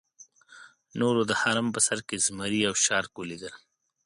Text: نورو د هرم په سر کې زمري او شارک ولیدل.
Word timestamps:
نورو 0.99 1.21
د 1.29 1.31
هرم 1.41 1.67
په 1.75 1.79
سر 1.87 1.99
کې 2.07 2.17
زمري 2.25 2.61
او 2.69 2.73
شارک 2.85 3.11
ولیدل. 3.17 3.55